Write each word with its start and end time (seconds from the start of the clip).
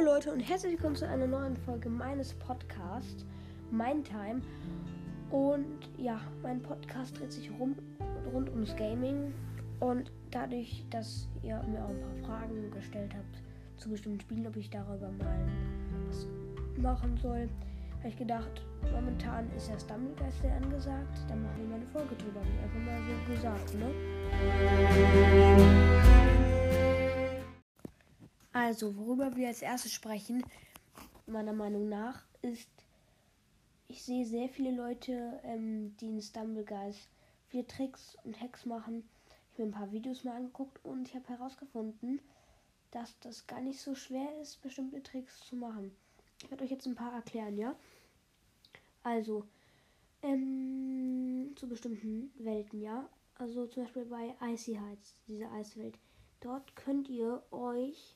Leute 0.00 0.32
und 0.32 0.40
herzlich 0.40 0.72
willkommen 0.72 0.96
zu 0.96 1.06
einer 1.06 1.26
neuen 1.26 1.56
Folge 1.56 1.88
meines 1.88 2.32
Podcasts, 2.34 3.24
Mein 3.70 4.02
Time. 4.02 4.40
Und 5.30 5.66
ja, 5.96 6.20
mein 6.42 6.60
Podcast 6.60 7.18
dreht 7.18 7.30
sich 7.32 7.50
rum, 7.58 7.76
rund 8.32 8.48
ums 8.50 8.74
Gaming. 8.74 9.32
Und 9.80 10.10
dadurch, 10.30 10.84
dass 10.90 11.28
ihr 11.42 11.62
mir 11.68 11.84
auch 11.84 11.90
ein 11.90 12.00
paar 12.00 12.40
Fragen 12.40 12.70
gestellt 12.72 13.14
habt 13.14 13.42
zu 13.76 13.90
bestimmten 13.90 14.20
Spielen, 14.20 14.46
ob 14.46 14.56
ich 14.56 14.70
darüber 14.70 15.10
mal 15.12 15.46
was 16.08 16.26
machen 16.78 17.16
soll, 17.18 17.48
habe 17.98 18.08
ich 18.08 18.16
gedacht, 18.16 18.62
momentan 18.92 19.48
ist 19.56 19.68
ja 19.68 19.78
Stumblegeist 19.78 20.44
angesagt. 20.44 21.18
Dann 21.28 21.42
machen 21.42 21.58
wir 21.58 21.68
mal 21.68 21.76
eine 21.76 21.86
Folge 21.86 22.16
drüber. 22.16 22.40
Ich 22.42 22.58
einfach 22.64 22.80
mal 22.80 22.98
so 23.06 23.32
gesagt, 23.32 23.74
ne? 23.74 23.86
Also, 28.64 28.96
worüber 28.96 29.34
wir 29.34 29.48
als 29.48 29.60
erstes 29.60 29.92
sprechen, 29.92 30.44
meiner 31.26 31.52
Meinung 31.52 31.88
nach, 31.88 32.24
ist, 32.42 32.70
ich 33.88 34.04
sehe 34.04 34.24
sehr 34.24 34.48
viele 34.48 34.70
Leute, 34.70 35.40
ähm, 35.42 35.96
die 35.96 36.06
in 36.06 36.22
Stumblegeist 36.22 37.08
viele 37.48 37.66
Tricks 37.66 38.16
und 38.22 38.40
Hacks 38.40 38.64
machen. 38.64 39.02
Ich 39.50 39.58
habe 39.58 39.64
mir 39.64 39.68
ein 39.70 39.78
paar 39.80 39.90
Videos 39.90 40.22
mal 40.22 40.36
angeguckt 40.36 40.78
und 40.84 41.08
ich 41.08 41.14
habe 41.16 41.28
herausgefunden, 41.28 42.20
dass 42.92 43.18
das 43.18 43.48
gar 43.48 43.60
nicht 43.60 43.80
so 43.80 43.96
schwer 43.96 44.28
ist, 44.40 44.62
bestimmte 44.62 45.02
Tricks 45.02 45.40
zu 45.40 45.56
machen. 45.56 45.90
Ich 46.44 46.48
werde 46.48 46.62
euch 46.62 46.70
jetzt 46.70 46.86
ein 46.86 46.94
paar 46.94 47.14
erklären, 47.14 47.58
ja? 47.58 47.74
Also, 49.02 49.44
ähm, 50.22 51.52
zu 51.56 51.68
bestimmten 51.68 52.32
Welten, 52.38 52.80
ja? 52.80 53.08
Also 53.34 53.66
zum 53.66 53.82
Beispiel 53.82 54.04
bei 54.04 54.36
Icy 54.40 54.76
Heights, 54.76 55.16
diese 55.26 55.50
Eiswelt. 55.50 55.98
Dort 56.38 56.76
könnt 56.76 57.08
ihr 57.08 57.42
euch 57.50 58.14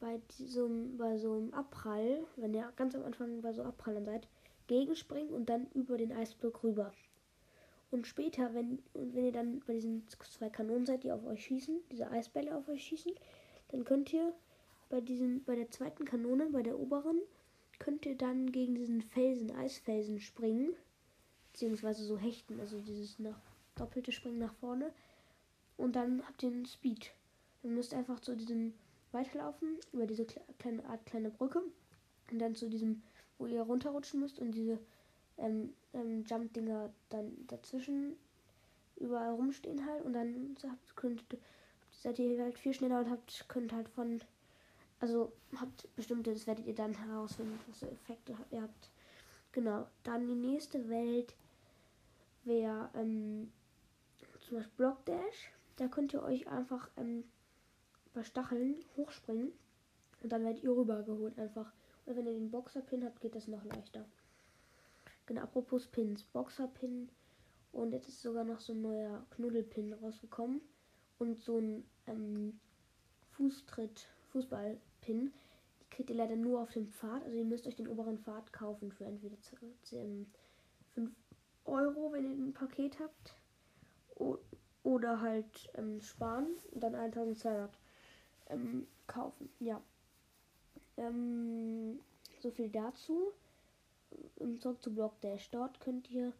bei 0.00 0.20
diesem, 0.38 0.96
bei 0.96 1.16
so 1.18 1.32
einem 1.32 1.54
Abprall, 1.54 2.24
wenn 2.36 2.54
ihr 2.54 2.72
ganz 2.76 2.94
am 2.94 3.04
Anfang 3.04 3.40
bei 3.40 3.52
so 3.52 3.62
Abprallern 3.62 4.04
seid, 4.04 4.28
gegenspringen 4.66 5.32
und 5.32 5.48
dann 5.48 5.66
über 5.74 5.96
den 5.96 6.12
Eisblock 6.12 6.62
rüber. 6.62 6.92
Und 7.90 8.06
später, 8.06 8.54
wenn, 8.54 8.82
wenn 8.92 9.24
ihr 9.24 9.32
dann 9.32 9.60
bei 9.66 9.74
diesen 9.74 10.06
zwei 10.08 10.50
Kanonen 10.50 10.86
seid, 10.86 11.04
die 11.04 11.12
auf 11.12 11.24
euch 11.26 11.44
schießen, 11.44 11.80
diese 11.92 12.10
Eisbälle 12.10 12.56
auf 12.56 12.68
euch 12.68 12.82
schießen, 12.82 13.12
dann 13.68 13.84
könnt 13.84 14.12
ihr 14.12 14.34
bei 14.88 15.00
diesen, 15.00 15.44
bei 15.44 15.54
der 15.54 15.70
zweiten 15.70 16.04
Kanone, 16.04 16.46
bei 16.50 16.62
der 16.62 16.78
oberen, 16.78 17.20
könnt 17.78 18.06
ihr 18.06 18.16
dann 18.16 18.50
gegen 18.52 18.74
diesen 18.74 19.02
Felsen, 19.02 19.50
Eisfelsen 19.52 20.20
springen, 20.20 20.74
beziehungsweise 21.52 22.04
so 22.04 22.18
hechten, 22.18 22.58
also 22.60 22.80
dieses 22.80 23.18
nach, 23.18 23.38
doppelte 23.76 24.12
Springen 24.12 24.38
nach 24.38 24.54
vorne. 24.54 24.92
Und 25.76 25.96
dann 25.96 26.26
habt 26.26 26.42
ihr 26.42 26.50
einen 26.50 26.66
Speed. 26.66 27.12
Ihr 27.62 27.70
müsst 27.70 27.94
einfach 27.94 28.20
zu 28.20 28.36
diesem 28.36 28.74
weiterlaufen 29.14 29.78
über 29.92 30.06
diese 30.06 30.26
kleine 30.58 30.84
Art 30.86 31.06
kleine 31.06 31.30
Brücke 31.30 31.62
und 32.30 32.38
dann 32.38 32.54
zu 32.54 32.68
diesem, 32.68 33.02
wo 33.38 33.46
ihr 33.46 33.62
runterrutschen 33.62 34.20
müsst 34.20 34.38
und 34.38 34.52
diese 34.52 34.78
ähm, 35.38 35.72
ähm, 35.92 36.24
Jump-Dinger 36.24 36.92
dann 37.08 37.46
dazwischen 37.46 38.16
überall 38.96 39.32
rumstehen 39.32 39.84
halt 39.86 40.04
und 40.04 40.12
dann 40.12 40.56
habt, 40.62 40.96
könnt, 40.96 41.24
seid 41.90 42.18
ihr 42.18 42.42
halt 42.42 42.58
viel 42.58 42.74
schneller 42.74 43.00
und 43.00 43.10
habt, 43.10 43.44
könnt 43.48 43.72
halt 43.72 43.88
von, 43.88 44.20
also 45.00 45.32
habt 45.58 45.88
bestimmte, 45.96 46.32
das 46.32 46.46
werdet 46.46 46.66
ihr 46.66 46.74
dann 46.74 46.94
herausfinden, 46.94 47.58
was 47.68 47.78
für 47.78 47.90
Effekte 47.90 48.36
ihr 48.50 48.62
habt. 48.62 48.90
Genau, 49.52 49.86
dann 50.02 50.26
die 50.26 50.34
nächste 50.34 50.88
Welt 50.88 51.34
wäre 52.44 52.90
ähm, 52.94 53.52
zum 54.40 54.58
Beispiel 54.58 54.72
Block 54.76 55.04
Dash. 55.06 55.52
Da 55.76 55.88
könnt 55.88 56.12
ihr 56.12 56.22
euch 56.22 56.46
einfach 56.48 56.88
ähm, 56.96 57.24
bei 58.14 58.24
Stacheln 58.24 58.76
hochspringen 58.96 59.52
und 60.22 60.32
dann 60.32 60.44
werdet 60.44 60.62
ihr 60.62 60.70
rübergeholt 60.70 61.38
einfach. 61.38 61.72
Und 62.06 62.16
wenn 62.16 62.26
ihr 62.26 62.32
den 62.32 62.50
Boxer-Pin 62.50 63.04
habt, 63.04 63.20
geht 63.20 63.34
das 63.34 63.48
noch 63.48 63.64
leichter. 63.64 64.04
Genau, 65.26 65.42
apropos 65.42 65.86
Pins. 65.86 66.22
Boxer-Pin 66.22 67.08
und 67.74 67.92
jetzt 67.92 68.08
ist 68.08 68.22
sogar 68.22 68.44
noch 68.44 68.60
so 68.60 68.72
ein 68.72 68.82
neuer 68.82 69.26
Knuddelpin 69.30 69.92
rausgekommen. 69.94 70.60
Und 71.18 71.42
so 71.42 71.58
ein 71.58 71.84
ähm, 72.06 72.60
Fußtritt, 73.32 74.06
Fußball-Pin. 74.30 75.32
Die 75.80 75.90
kriegt 75.90 76.10
ihr 76.10 76.16
leider 76.16 76.36
nur 76.36 76.60
auf 76.60 76.70
dem 76.70 76.88
Pfad. 76.88 77.24
Also 77.24 77.36
ihr 77.36 77.44
müsst 77.44 77.66
euch 77.66 77.76
den 77.76 77.88
oberen 77.88 78.18
Pfad 78.18 78.52
kaufen 78.52 78.92
für 78.92 79.04
entweder 79.04 79.36
5 80.94 81.10
Euro, 81.64 82.12
wenn 82.12 82.24
ihr 82.24 82.30
ein 82.30 82.52
Paket 82.52 82.98
habt. 83.00 83.34
Oder 84.84 85.20
halt 85.20 85.70
ähm, 85.74 86.00
sparen 86.00 86.46
und 86.70 86.80
dann 86.80 86.94
1200 86.94 87.76
ähm, 88.48 88.86
kaufen. 89.06 89.48
Ja. 89.60 89.80
Ähm, 90.96 91.98
so 92.40 92.50
viel 92.50 92.68
dazu. 92.68 93.32
Und 94.36 94.62
zurück 94.62 94.82
zu 94.82 94.94
Block 94.94 95.20
Dash. 95.20 95.50
Dort 95.50 95.80
könnt 95.80 96.10
ihr, 96.10 96.32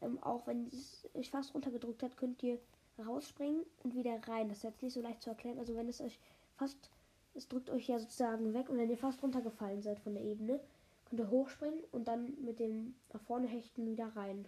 ähm, 0.00 0.22
auch 0.22 0.46
wenn 0.46 0.66
es 0.68 1.08
euch 1.14 1.30
fast 1.30 1.54
runtergedrückt 1.54 2.02
hat, 2.02 2.16
könnt 2.16 2.42
ihr 2.42 2.58
rausspringen 2.98 3.64
und 3.84 3.94
wieder 3.94 4.18
rein. 4.28 4.48
Das 4.48 4.58
ist 4.58 4.64
jetzt 4.64 4.82
nicht 4.82 4.92
so 4.92 5.00
leicht 5.00 5.22
zu 5.22 5.30
erklären. 5.30 5.58
Also 5.58 5.76
wenn 5.76 5.88
es 5.88 6.00
euch 6.00 6.18
fast, 6.56 6.90
es 7.34 7.48
drückt 7.48 7.70
euch 7.70 7.88
ja 7.88 7.98
sozusagen 7.98 8.54
weg 8.54 8.68
und 8.68 8.78
wenn 8.78 8.90
ihr 8.90 8.98
fast 8.98 9.22
runtergefallen 9.22 9.82
seid 9.82 10.00
von 10.00 10.14
der 10.14 10.24
Ebene, 10.24 10.60
könnt 11.08 11.20
ihr 11.20 11.30
hochspringen 11.30 11.80
und 11.92 12.08
dann 12.08 12.32
mit 12.44 12.58
dem 12.58 12.94
nach 13.12 13.20
vorne 13.22 13.46
hechten 13.46 13.86
wieder 13.86 14.08
rein. 14.16 14.46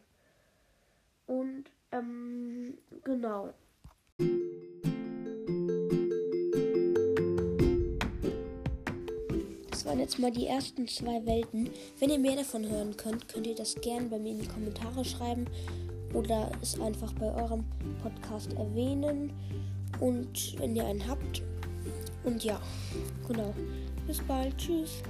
Und 1.27 1.65
ähm, 1.93 2.77
genau. 3.05 3.55
Waren 9.85 10.01
jetzt 10.01 10.19
mal 10.19 10.31
die 10.31 10.47
ersten 10.47 10.89
zwei 10.89 11.25
Welten. 11.27 11.71
Wenn 11.99 12.11
ihr 12.11 12.19
mehr 12.19 12.37
davon 12.37 12.69
hören 12.69 12.97
könnt, 12.97 13.29
könnt 13.29 13.47
ihr 13.47 13.55
das 13.55 13.75
gerne 13.77 14.09
bei 14.09 14.19
mir 14.19 14.33
in 14.33 14.41
die 14.41 14.49
Kommentare 14.49 15.05
schreiben 15.05 15.47
oder 16.13 16.51
es 16.63 16.81
einfach 16.81 17.13
bei 17.15 17.33
eurem 17.35 17.65
Podcast 18.03 18.53
erwähnen. 18.55 19.33
Und 20.01 20.59
wenn 20.59 20.75
ihr 20.75 20.87
einen 20.87 21.07
habt. 21.07 21.43
Und 22.25 22.43
ja, 22.43 22.61
genau. 23.29 23.55
Bis 24.07 24.21
bald. 24.21 24.57
Tschüss. 24.59 25.03